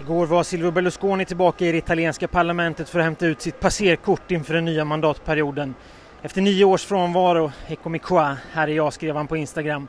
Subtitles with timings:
[0.00, 4.30] Igår var Silvio Berlusconi tillbaka i det italienska parlamentet för att hämta ut sitt passerkort
[4.30, 5.74] inför den nya mandatperioden.
[6.22, 9.88] Efter nio års frånvaro, eccomi qua, här är jag, skrev han på Instagram.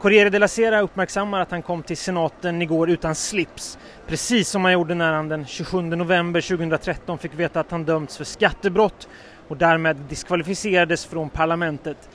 [0.00, 4.72] Corriere della Sera uppmärksammar att han kom till senaten igår utan slips, precis som han
[4.72, 9.08] gjorde när han den 27 november 2013 fick veta att han dömts för skattebrott
[9.48, 12.08] och därmed diskvalificerades från parlamentet.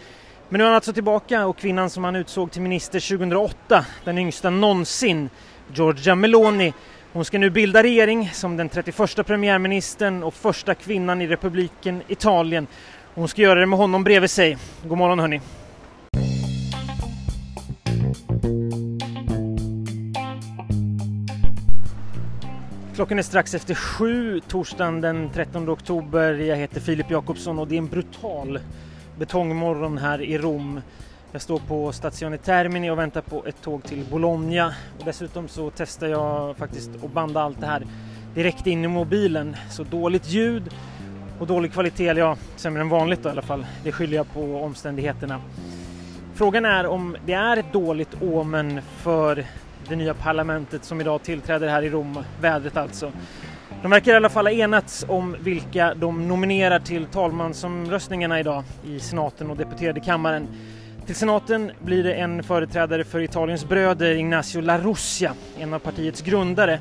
[0.49, 4.17] Men nu är han alltså tillbaka och kvinnan som han utsåg till minister 2008, den
[4.17, 5.29] yngsta någonsin,
[5.73, 6.73] Giorgia Meloni,
[7.19, 12.67] hon ska nu bilda regering som den 31 premiärministern och första kvinnan i republiken Italien.
[13.13, 14.57] Hon ska göra det med honom bredvid sig.
[14.83, 15.41] God morgon hörni!
[22.95, 26.33] Klockan är strax efter sju, torsdagen den 13 oktober.
[26.33, 28.59] Jag heter Filip Jakobsson och det är en brutal
[29.17, 30.81] betongmorgon här i Rom.
[31.31, 35.71] Jag står på Stazione Termini och väntar på ett tåg till Bologna och dessutom så
[35.75, 37.85] testar jag faktiskt att banda allt det här
[38.35, 39.55] direkt in i mobilen.
[39.69, 40.75] Så dåligt ljud
[41.39, 43.65] och dålig kvalitet, eller ja, sämre än vanligt då, i alla fall.
[43.83, 45.41] Det skyller jag på omständigheterna.
[46.33, 49.45] Frågan är om det är ett dåligt omen för
[49.87, 53.11] det nya parlamentet som idag tillträder här i Rom, vädret alltså.
[53.81, 58.99] De verkar i alla fall ha enats om vilka de nominerar till talmansomröstningarna idag i
[58.99, 60.47] senaten och deputerade kammaren.
[61.09, 66.21] Till senaten blir det en företrädare för Italiens bröder, Ignacio La Russia, en av partiets
[66.21, 66.79] grundare.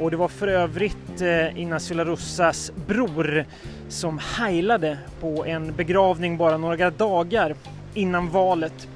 [0.00, 3.44] Och det var för övrigt eh, Ignacio La Russas bror
[3.88, 7.54] som heilade på en begravning bara några dagar
[7.94, 8.88] innan valet.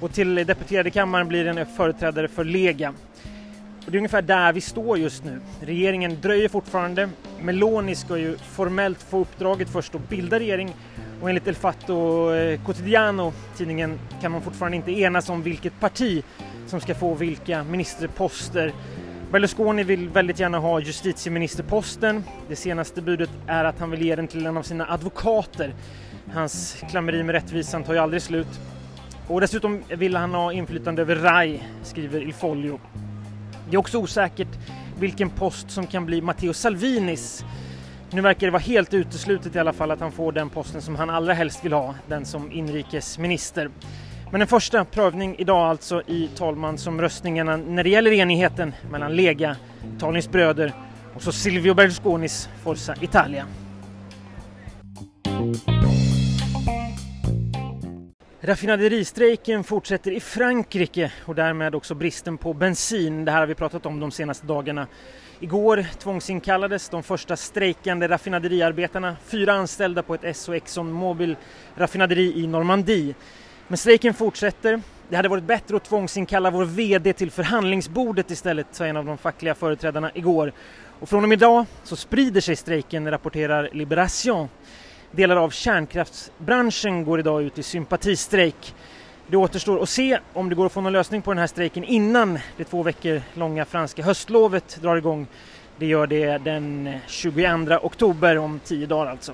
[0.00, 2.94] Och till deputerade kammaren blir det en företrädare för Lega.
[3.86, 5.40] Och det är ungefär där vi står just nu.
[5.60, 7.08] Regeringen dröjer fortfarande.
[7.42, 10.74] Meloni ska ju formellt få uppdraget först att bilda regering
[11.20, 16.22] och enligt El Fatto eh, Quotidiano, tidningen, kan man fortfarande inte enas om vilket parti
[16.66, 18.72] som ska få vilka ministerposter.
[19.32, 22.24] Berlusconi vill väldigt gärna ha justitieministerposten.
[22.48, 25.74] Det senaste budet är att han vill ge den till en av sina advokater.
[26.32, 28.60] Hans klammeri med rättvisan tar ju aldrig slut.
[29.28, 32.80] Och dessutom vill han ha inflytande över RAI, skriver Il Foglio.
[33.70, 34.58] Det är också osäkert
[34.98, 37.44] vilken post som kan bli Matteo Salvinis.
[38.12, 40.96] Nu verkar det vara helt uteslutet i alla fall att han får den posten som
[40.96, 43.70] han allra helst vill ha, den som inrikesminister.
[44.32, 49.56] Men en första prövning idag alltså i talmansomröstningarna när det gäller enigheten mellan Lega,
[49.96, 50.72] Italiens bröder
[51.14, 53.46] och så Silvio Berlusconis Forza Italia.
[58.42, 63.24] Raffinaderistrejken fortsätter i Frankrike och därmed också bristen på bensin.
[63.24, 64.86] Det här har vi pratat om de senaste dagarna.
[65.40, 71.36] Igår tvångsinkallades de första strejkande raffinaderiarbetarna, fyra anställda på ett Esso Exxon Mobil
[71.76, 73.14] raffinaderi i Normandie.
[73.68, 74.82] Men strejken fortsätter.
[75.08, 79.18] Det hade varit bättre att tvångsinkalla vår VD till förhandlingsbordet istället, sa en av de
[79.18, 80.52] fackliga företrädarna igår.
[81.00, 84.48] Och från och med idag så sprider sig strejken, rapporterar Liberation.
[85.12, 88.74] Delar av kärnkraftsbranschen går idag ut i sympatistrejk.
[89.26, 91.84] Det återstår att se om det går att få någon lösning på den här strejken
[91.84, 95.26] innan det två veckor långa franska höstlovet drar igång.
[95.76, 97.42] Det gör det den 22
[97.82, 99.32] oktober, om tio dagar alltså.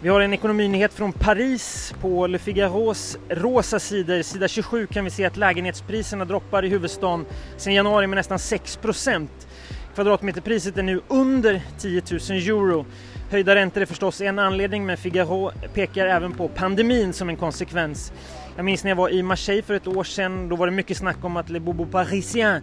[0.00, 1.94] Vi har en ekonominyhet från Paris.
[2.00, 7.26] På Le Figaros rosa sidor, sida 27, kan vi se att lägenhetspriserna droppar i huvudstaden
[7.56, 9.48] sedan januari med nästan 6 procent.
[9.94, 12.86] Kvadratmeterpriset är nu under 10 000 euro.
[13.30, 18.12] Höjda räntor är förstås en anledning men Figaro pekar även på pandemin som en konsekvens.
[18.56, 20.96] Jag minns när jag var i Marseille för ett år sedan, då var det mycket
[20.96, 22.62] snack om att Le Bobo Parisien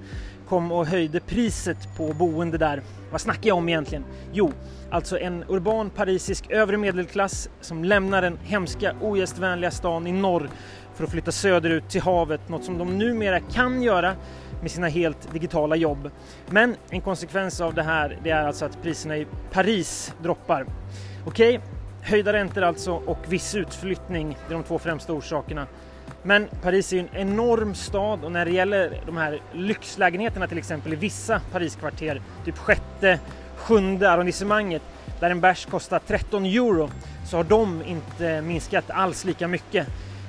[0.50, 2.82] kom och höjde priset på boende där.
[3.12, 4.06] Vad snackar jag om egentligen?
[4.34, 4.52] Jo,
[4.90, 10.50] alltså en urban parisisk övre medelklass som lämnar den hemska ogästvänliga stan i norr
[10.96, 14.16] för att flytta söderut till havet, något som de numera kan göra
[14.62, 16.12] med sina helt digitala jobb.
[16.50, 20.66] Men en konsekvens av det här det är alltså att priserna i Paris droppar.
[21.26, 21.70] Okej, okay,
[22.02, 25.68] höjda räntor alltså och viss utflyttning, det är de två främsta orsakerna.
[26.26, 30.58] Men Paris är ju en enorm stad och när det gäller de här lyxlägenheterna till
[30.58, 33.20] exempel i vissa Pariskvarter, typ sjätte,
[33.56, 34.82] sjunde arrondissemanget,
[35.20, 36.90] där en bärs kostar 13 euro,
[37.26, 39.88] så har de inte minskat alls lika mycket.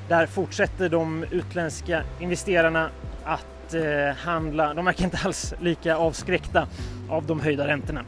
[0.09, 2.91] Där fortsätter de utländska investerarna
[3.25, 4.75] att eh, handla.
[4.75, 6.69] De verkar inte alls lika avskräckta
[7.09, 8.05] av de höjda räntorna.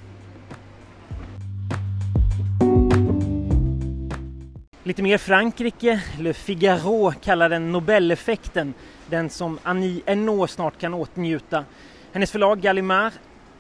[4.89, 6.01] Lite mer Frankrike.
[6.19, 8.75] Le Figaro kallar den Nobeleffekten,
[9.07, 11.65] den som Annie Ernaux snart kan åtnjuta.
[12.13, 13.13] Hennes förlag Gallimard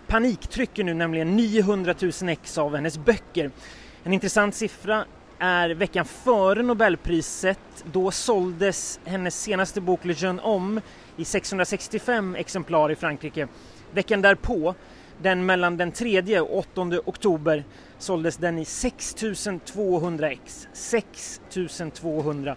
[0.06, 3.50] paniktrycker nu nämligen 900 000 ex av hennes böcker.
[4.04, 5.04] En intressant siffra
[5.38, 7.84] är veckan före Nobelpriset.
[7.92, 10.80] Då såldes hennes senaste bok Le Jeune Homme
[11.16, 13.48] i 665 exemplar i Frankrike.
[13.92, 14.75] Veckan därpå,
[15.22, 17.64] den mellan den 3 och 8 oktober,
[17.99, 20.69] såldes den i 6200 ex.
[20.73, 22.56] 6200!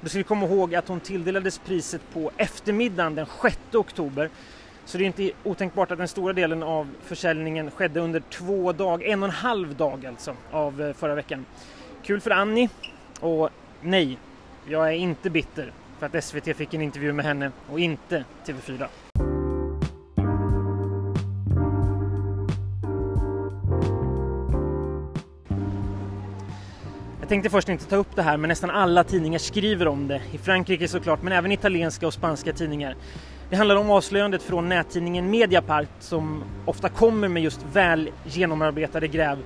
[0.00, 4.30] Då ska vi komma ihåg att hon tilldelades priset på eftermiddagen den 6 oktober.
[4.84, 9.06] Så det är inte otänkbart att den stora delen av försäljningen skedde under två dagar,
[9.06, 11.46] en och en halv dag alltså, av eh, förra veckan.
[12.02, 12.68] Kul för Annie
[13.20, 13.50] och
[13.80, 14.18] nej,
[14.68, 18.86] jag är inte bitter för att SVT fick en intervju med henne och inte TV4.
[27.32, 30.20] Tänkte först inte ta upp det här men nästan alla tidningar skriver om det.
[30.32, 32.96] I Frankrike såklart men även italienska och spanska tidningar.
[33.50, 39.38] Det handlar om avslöjandet från nättidningen Mediapart som ofta kommer med just väl genomarbetade gräv.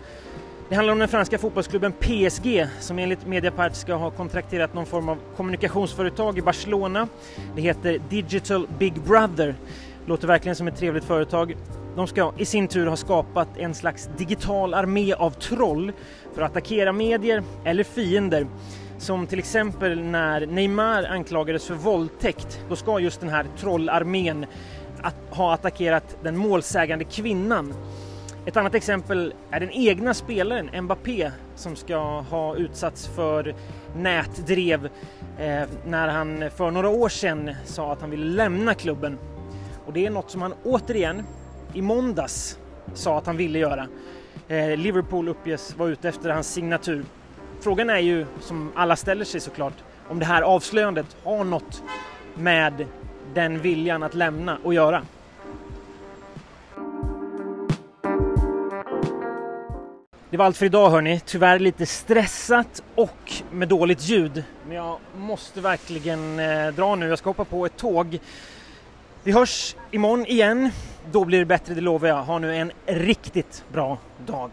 [0.69, 5.09] Det handlar om den franska fotbollsklubben PSG som enligt Mediapart ska ha kontrakterat någon form
[5.09, 7.09] av kommunikationsföretag i Barcelona.
[7.55, 9.55] Det heter Digital Big Brother.
[10.07, 11.57] Låter verkligen som ett trevligt företag.
[11.97, 15.93] De ska i sin tur ha skapat en slags digital armé av troll
[16.35, 18.47] för att attackera medier eller fiender.
[18.99, 24.47] Som till exempel när Neymar anklagades för våldtäkt, då ska just den här trollarmén
[25.03, 27.75] att ha attackerat den målsägande kvinnan.
[28.47, 33.55] Ett annat exempel är den egna spelaren Mbappé som ska ha utsatts för
[33.97, 34.89] nätdrev
[35.39, 39.19] eh, när han för några år sedan sa att han ville lämna klubben.
[39.87, 41.23] Och det är något som han återigen
[41.77, 42.59] i måndags
[42.95, 43.89] sa att han ville göra.
[44.49, 47.05] Eh, Liverpool uppges vara ute efter hans signatur.
[47.61, 49.75] Frågan är ju, som alla ställer sig såklart,
[50.09, 51.83] om det här avslöjandet har något
[52.35, 52.87] med
[53.35, 55.03] den viljan att lämna att göra.
[60.31, 61.21] Det var allt för idag hörni.
[61.27, 64.45] Tyvärr lite stressat och med dåligt ljud.
[64.67, 67.09] Men jag måste verkligen eh, dra nu.
[67.09, 68.19] Jag ska hoppa på ett tåg.
[69.25, 70.71] Vi hörs imorgon igen.
[71.13, 72.23] Då blir det bättre, det lovar jag.
[72.23, 74.51] Ha nu en riktigt bra dag.